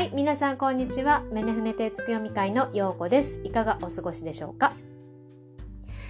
[0.00, 1.24] はい、皆さんこんにちは。
[1.30, 3.42] メネフネテツク読み会のようこです。
[3.44, 4.72] いかがお過ごしでしょうか？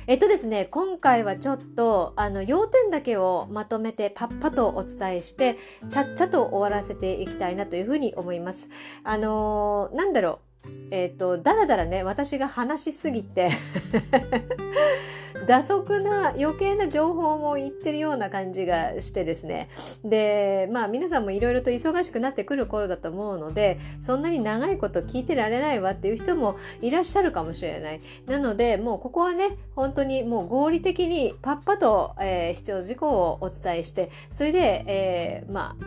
[0.06, 8.68] えっとですね、今回はちょっとあの要点だけをまとめてパッパとお伝えして、ちゃっちゃと終わらせていきたいなというふうに思います。
[9.02, 10.50] あのーなんだろう。
[10.90, 13.50] えっ、と、だらだらね、私が話しすぎて、
[15.46, 19.68] 打足な余計な情報も言ってるような感じがしてですね。
[20.04, 28.01] で、まあ皆さんもいろいろと忙しくなってくる頃だと思うので、そんなに長いこと聞いてられないわっていう人もいらっしゃるかもしれない。
[28.27, 35.84] なので、もうここはね、本当にもう合理的にパッパと、えー必要事項をお伝えして、それで、えーまあ、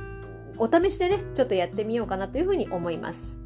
[0.57, 3.42] お試しでね、ちょっとやってみようかなというふうに思います。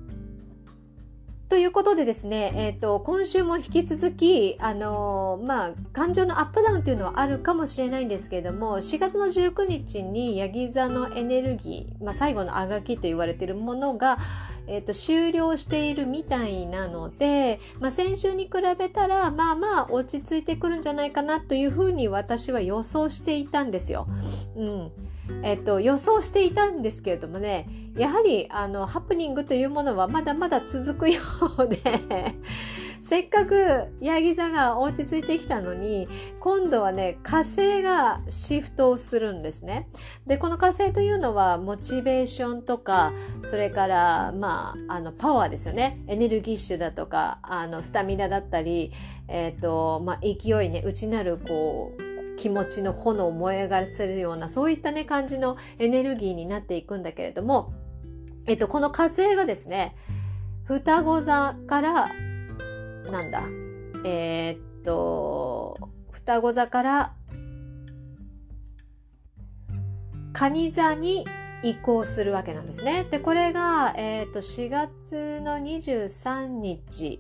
[1.50, 14.18] ということでですね、えー、と今週も引き続き、あのーまあ、感情のアップダウンというのはあるかもしれないんですけれども4月の19日にヤギ座のエネルギー、まあ、最後のあがきと言われているものが、
[14.68, 24.06] えー、と終了しているみたいなので、まあ、先週に比べたらまあまあ落ち着いてくるんじゃないかなというふうに私は予想していたんですよ。
[24.58, 24.92] うん
[25.44, 31.22] えっと、予想していたんですけれどもねやはりあのハプニングというものはまだまだ続くよ
[31.58, 31.80] うで
[33.08, 36.10] せっかくヤギ座が落ち着いてきたのに
[36.42, 39.88] 今度はね火星がシフトをするんですね。
[40.26, 48.92] でこの火星というのはモチベーションとかそれからまああのパワーですよねエネルギッシュだとかあのスタミナだったり、
[49.30, 52.07] えっとまあ、勢いね内なるこう
[52.38, 57.74] 気持ちの炎を燃え上がらせるようなそういったね感じのエネルギーになっていくんだけれども、
[58.46, 59.96] えっと、この火星がですね
[60.64, 62.10] 双子座から
[63.12, 63.44] なんだ
[64.06, 65.78] えーっと
[66.12, 67.14] 双子座から
[70.34, 71.26] 蟹座に
[71.64, 73.08] 移行するわけなんですね。
[73.10, 77.20] でこれが、えーっと4月の23日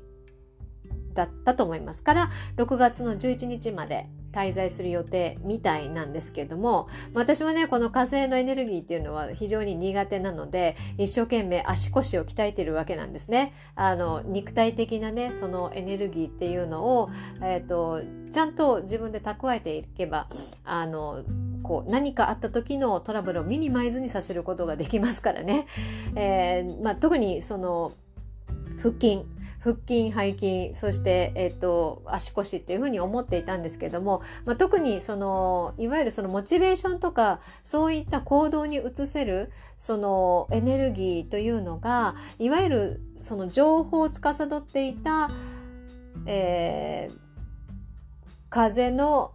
[1.15, 13.53] だったと思いますから6月の11日まで滞在する予定みたいなんですけれども私もねこの火星のエネルギーっていうのは非常に苦手なので一生懸命足腰を鍛えてるわけなんですね。
[13.75, 17.09] あの肉体的なねそのエネルギーっていうのを、
[17.41, 18.01] えー、と
[18.31, 20.27] ちゃんと自分で蓄えていけば
[20.63, 21.23] あの
[21.63, 25.67] こう何かあった時のトラブルをミニマイズにさせることができますからね。
[26.15, 27.93] えーまあ、特にその
[28.77, 29.25] 腹筋
[29.67, 45.29] 腹筋背筋そして、えっと足腰っていうふうに思っていたんですけども、まあ、特にそのいわゆるそのモチベーションとかそういった行動に移せるそのエネルギーというのがいわゆるその情報を司っていた、
[46.25, 47.27] えー
[48.49, 49.33] 風の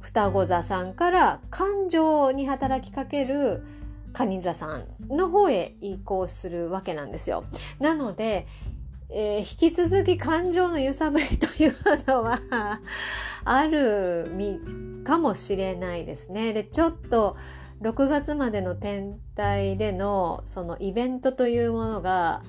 [0.00, 3.64] 双子座さんから感情に働きかける
[4.12, 7.44] 蟹座さんの方へ移行するわけなんですよ。
[7.78, 8.46] なので、
[9.14, 11.74] えー引き続き感情の揺さぶりという
[12.06, 12.80] のは
[13.44, 14.58] あるみ
[15.04, 16.52] かもしれないですね。
[16.54, 17.36] でちょっと
[17.82, 22.42] 6月までの天体でのそのイベントというものが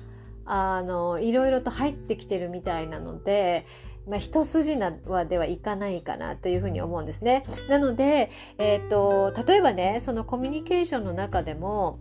[0.44, 3.66] あのいろいろと入ってきてるみたいなので、
[4.06, 7.42] まあ、一筋縄ではいかないかなというふうに思うんですね。
[7.68, 11.98] なので、えー、と例えばねそのコミュニケーションの中でも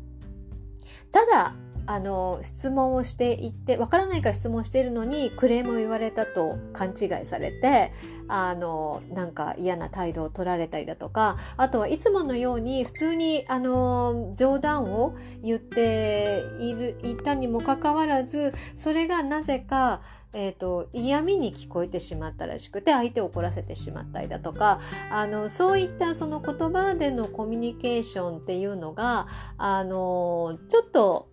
[1.11, 7.91] ただあの質問をしていってわからないから質問しているのにクレームを言われたと勘違いされて
[8.27, 20.01] あのなんか嫌な態度を取られたりだとかあとはいつものように普通にあの冗談を言っているいたにもかかわらずそれがなぜか
[20.35, 24.79] えー、と嫌味に聞こえてしまったらしくて相手を怒らせてしまったりだとか
[25.11, 29.27] あのそういったその言葉でのコミュニケーションっていうのが
[29.57, 31.29] あのちょっと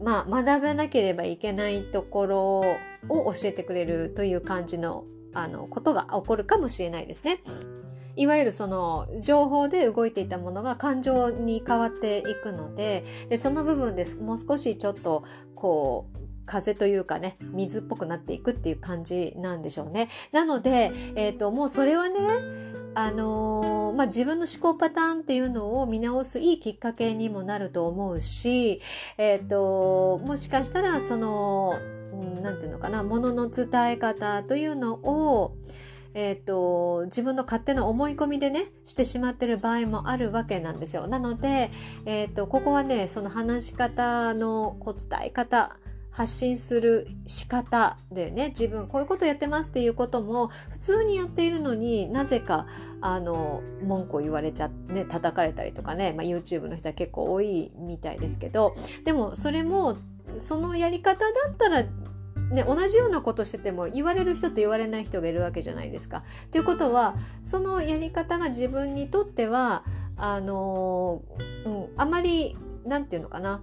[0.00, 2.60] まあ、学べなければいけないところ
[3.08, 7.42] を教えてくれるという感じのあのことが起こるかもしれないですね。
[8.16, 16.16] いわゆるその情報で動いていたものが感情に変わっていくのででその部分ですもう少しちょっとこう
[16.46, 20.08] 風というかね水っぽくなっていくっていう感じなんでしょうね。
[20.32, 22.18] なので、えー、ともうそれはね
[22.98, 28.80] あのまあ、自分の思考パターンっていうのを見直すいいきっかけにもなると思うし、
[29.18, 31.74] えー、ともしかしたらその
[32.42, 35.54] 何て言うのかなものの伝え方というのを
[36.18, 41.06] えーと、自分の勝手な思い込みでねしてしまってる場合もあるわけなんですよ。
[41.06, 41.70] なので、
[42.06, 45.76] えーとここはねその話し方のこう伝え方
[46.16, 52.66] 発信する仕方でね自分こういうことやってますっていうことも普通にやっているのになぜか
[53.02, 58.74] あの文句を言われちゃって、ね、叩かれたりとかね、まあ、YouTube の人は結構多いみたいですけど
[59.04, 59.98] でもそれも
[60.38, 61.84] そのやり方だったら
[62.50, 66.22] ね、同じようなことしてても言われる人と言われない人がいるわけじゃないですか。
[66.52, 69.84] ということはそのやり方が自分にとっては
[70.16, 71.22] あの、
[71.64, 73.62] うん、あまり何て言うのかな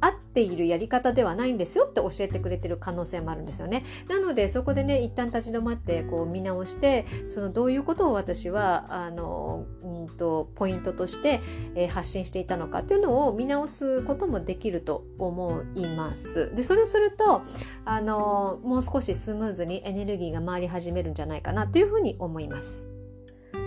[0.00, 3.84] 合っているやり方ではないんですよって教えてくれてる可能性もあるんですよね。
[4.08, 11.40] なのでそこでね一旦立ち止まってこう見直してそのどういうことを私はあの、うんと、ポイントとして、
[11.74, 16.54] えー、発信していたのかっていうのを見直すこともできると思います。
[16.54, 17.42] でそれをすると
[17.84, 22.97] あのもう少しスムーズにエネルギーが回り始めるんじゃないかなというふうに思います。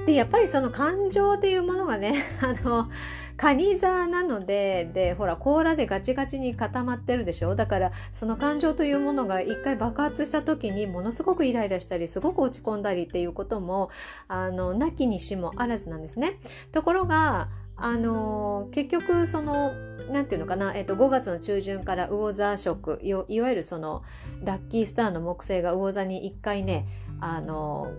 [0.05, 2.89] でやっぱりその感情っていうものがね あの
[3.37, 7.55] カニ座なのででほら甲羅でガチガチに固まってるでしょ？
[7.55, 13.89] だからその感情というものが一回爆発した時にものすごくイライラしたりすごく落ち込んだりっていうことも
[14.27, 16.39] あのなきにしもあらずなんですね。
[16.71, 19.73] ところがあの結局その
[20.11, 24.03] 何て言うのかな、えっと、5月の中旬から魚座食いわゆるその
[24.43, 26.85] ラッキースターの木星が魚座に一回ね
[27.21, 27.91] あの、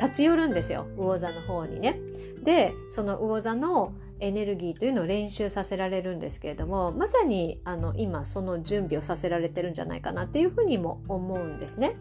[0.00, 2.00] 立ち寄るんですよ魚座の方にね。
[2.42, 11.96] でその魚座のエネルギーというのを練習させられるんですけれどもまさにあの今その準備をさせられてるんじゃないかなっていうふうにも思うんですね。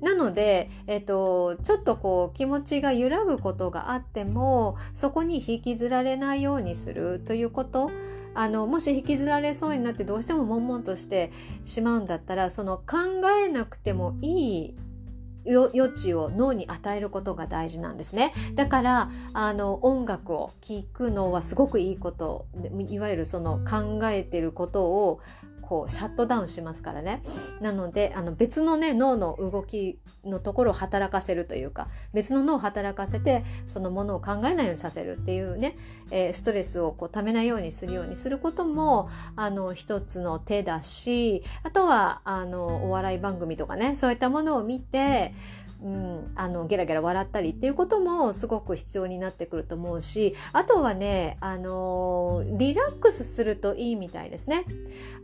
[0.00, 7.90] なので、えっと、ちょっとこう気持ちが揺らぐことがあってもそこに引きずられないようにするということ
[8.34, 11.32] あのもし引きずられそうになってどうしても悶々として
[11.64, 12.96] しまうんだったらその考
[13.42, 14.74] えなくてもいい
[15.48, 18.32] 余地を脳に与えることが大事なんですね。
[18.54, 22.46] だからあの音楽を聴くのはすごくいいこと
[22.88, 25.20] いわゆるその考えてることを
[25.68, 27.22] こうシャットダウンしますからね。
[27.60, 35.76] なのであの別のね脳の動きのところを働かせるというか別の脳を働かせてそのものを考えないようにさせるっていうね、
[36.10, 45.34] えー、ストレスをこうためないようにするようにすることもあの一つの手だしあとはあのお笑い番組とかねそういったものを見て
[45.65, 54.64] うん、うんあのゲラゲラ笑ったりっていうこともすごく必要になってくると思うしあとはねあのリラックスするといいみたいですね。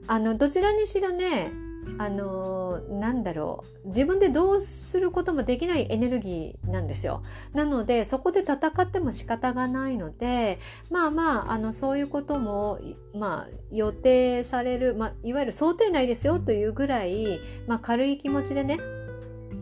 [0.07, 1.53] あのどちらにしろね
[1.99, 7.23] あのなんだろう自分でどうすることもできないエネルギーなんですよ。
[7.53, 10.59] なのでそこで戦っても仕方がないので
[10.91, 12.79] まあまああのそういうことも、
[13.15, 18.79] まあ、予定される、まあ、いわゆる想定内ですよというぐらい、まあ、軽い気持ちでね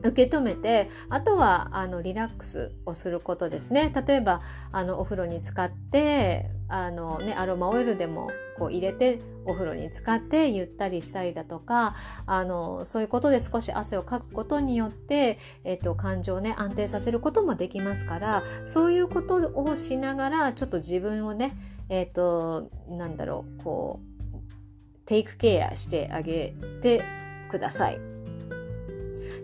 [0.02, 4.40] 受け止めてあとはあのリラックスをすることですね例えば
[4.72, 11.94] あのお風呂に使ってあの、ね、アロマオイルでもこう入れてお風呂に使ってゆったりしたりだとか
[12.26, 21.52] あのそういうことで少し汗をかくことによって、えっと、感情をね安定させることもできますからそういうことをしながらちょっと自分をね
[21.88, 24.10] えっとなんだろうこう
[25.06, 27.02] テイクケアしてあげて
[27.50, 28.19] ください。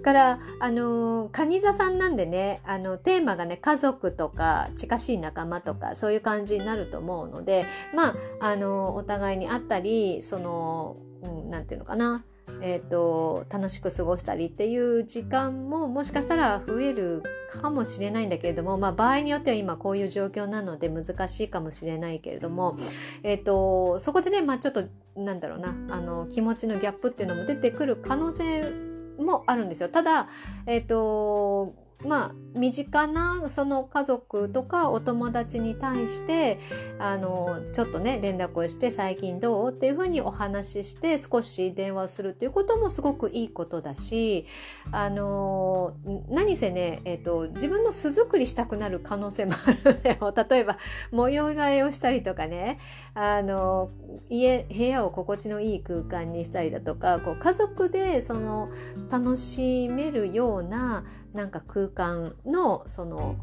[0.02, 12.24] からあの蟹座さんなんでねあのテーマがね家族とか近しい仲間とかそういう感じになると思うのでまああのお互いに会ったりその何、うん、て言うのかな
[12.62, 22.76] えーと、楽しく過ごしたりっていう時間ももしかしたら増えるかもしれないんだけれども、まあ、場合によっては今こういう状況なので難しいかもしれないけれども、
[23.22, 24.84] えーと、そこでね、まあ、ちょっと
[25.16, 28.85] なんだろうなあの気持ちのギャップっていうのも出てくる可能性
[29.18, 29.88] もあるんですよ。
[29.88, 30.28] ただ、
[30.66, 36.58] えっ、ー、とまあ身近なその家族とかお友達に対して
[36.98, 39.70] あのちょっとね連絡をして最近どう？
[39.70, 44.46] っていうふうにお話しして少し電話するっていうこともすごくいいことだし
[44.90, 45.94] あの
[46.28, 50.34] 何せね、えーと、自分の巣作りしたくなる可能性もあるんだよ。
[50.50, 50.78] 例えば
[51.10, 52.78] 模様替えをしたりとかね
[53.14, 53.90] あの
[54.28, 58.70] 家部屋を心地のいい空間にしたりだとかこう家族でその
[59.10, 61.04] 楽しめるような
[61.36, 63.36] なんか空間のその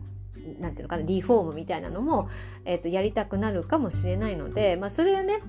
[0.60, 2.28] なんていうのかなリフォームみたいなのも、
[2.66, 5.40] えーと、やりたくなるかもしれないので、まあ、それはね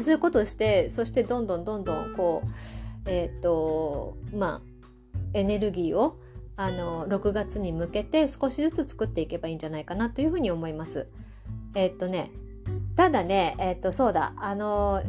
[0.00, 4.62] そういうことをしてそしてどんどんどんどんこうえっ、ー、とまあ
[5.32, 6.18] エネルギーを
[6.56, 11.08] あの6月に向けて少しずつ作っていけばいいんじゃないかなというふうに思います。
[11.74, 12.30] えっ、ー、とね
[12.94, 15.02] ただねえっ、ー、とそうだあの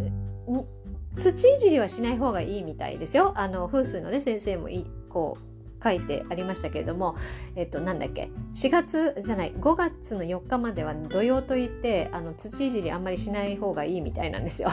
[1.15, 3.33] 土いじりはしない方がいいみたいですよ。
[3.35, 5.54] あの風水のね先生もいこう
[5.85, 7.15] 書いてありましたけれども、
[7.55, 14.69] えっと、なんだっけ4月じゃない5月の4日までは土曜といってあの土いじりあんまりしない方がいいみたいなんですよ。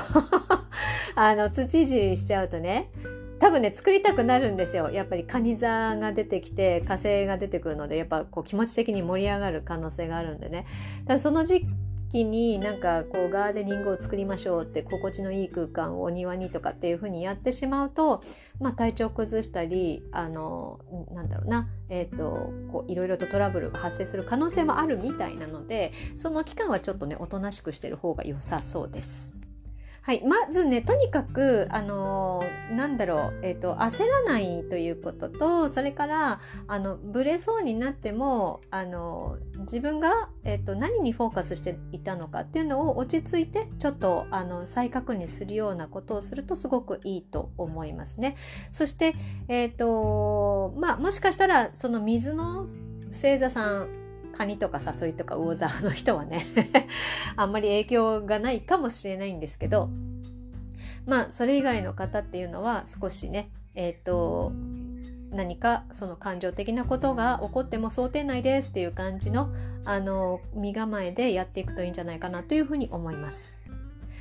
[1.14, 2.90] あの土いじりしちゃうとね
[3.42, 10.64] 多分ね作りたくなるんですよやっぱり蟹座が出てきて火星が出てくるのでやっぱこう気持ち的に盛り上がる可能性があるんでね
[11.06, 11.66] だその時
[12.12, 18.22] 気になんかこうガーデニングを作りましょうって心地のいい空間をお庭にとかっていう風にやってしまうと、
[18.60, 20.78] まあ、体調崩したりあの
[21.12, 29.41] なんだろうな、えーと、こういろいろとトラブルが発生する可能性もあるみたいなのでその期間はちょっとねおとなしくしてる方が良さそうです。
[30.04, 32.42] はい、まずねとにかくあの
[32.72, 48.36] なんだろう、えーと、焦らないということとそれからあのブレそうになってもあの自分が、えーと、何にフォーカスしていたのかっていうのを落ち着いてちょっとあの再確認するようなことをするとすごくいいと思いますね。
[48.72, 49.14] そして、
[49.46, 52.66] えーとまあ、もしかしたらその水の
[53.06, 54.01] 星座さん
[54.42, 56.44] カニとかサソリとか魚座の人はね
[57.36, 59.88] あんまり影響がないかもしれないんですけど
[61.06, 64.52] まあそれ以外の方っていうのは少しねえっ、ー、と
[65.30, 69.48] 何かその感情的なことが起こっても想定内ですっていう感じの
[69.84, 73.62] あの身構えでやっていくといいんじゃないかなというふうに思います。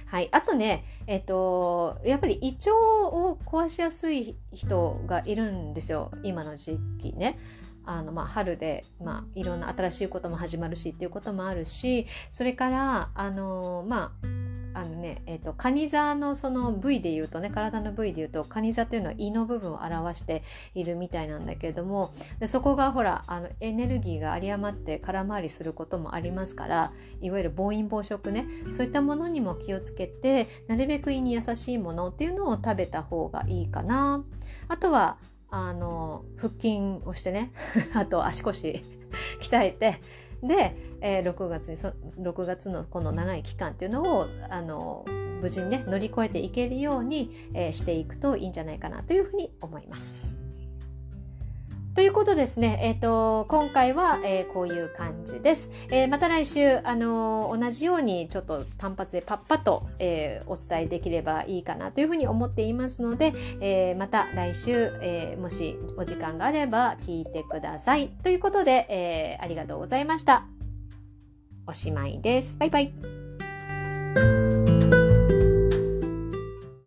[0.06, 7.40] はい、あとね、えっと、やっぱり胃腸を壊しやすい人がいるんですよ今の時期ね。
[7.86, 14.42] あのまあ、春で、まあ、いろんな新しいことも始まるしっていうこともあるしそれからあのまあ
[14.74, 20.44] あのね、えーと、カニ座のその部位で言うとね体の部位で言うとカニ座というのは胃の部分を表して
[20.76, 34.24] いるみたいなんだけれどもでそこがほらあのエネルギーが有り余って空回りすることもありますからいわゆる暴飲暴食ねそういったものにも気をつけてなるべく胃に優しいものっていうのを食べた方がいいかな。
[34.68, 35.18] あとは
[35.52, 37.52] あの腹筋をしてね
[37.94, 38.84] あと足腰
[39.42, 40.02] 鍛えて
[40.42, 41.90] で、えー、6月にそ
[42.20, 45.06] 6月のこの長い期間っていうのをあの
[45.42, 50.41] 無事にね乗り越えていけるように、えー、していくといいんじゃないかなというふうに思います。
[51.94, 55.72] ということですね、えーと、今回は、えー、こういう感じです。
[55.90, 68.08] えー、また来週、あのー、同じようにちょっと単発でパッパと、えお伝えできればいいかなというふうに思っていますので、えまた来週、えもしお時間があれば聞いてください。
[68.24, 70.46] ということで、えありがとうございました。
[71.68, 72.58] おしまいです。
[72.58, 73.21] バイバイ。